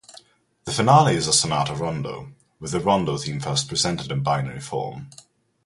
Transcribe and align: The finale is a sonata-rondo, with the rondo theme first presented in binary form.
The 0.65 0.71
finale 0.71 1.13
is 1.13 1.27
a 1.27 1.31
sonata-rondo, 1.31 2.31
with 2.59 2.71
the 2.71 2.79
rondo 2.79 3.19
theme 3.19 3.39
first 3.39 3.67
presented 3.67 4.11
in 4.11 4.23
binary 4.23 4.59
form. 4.59 5.11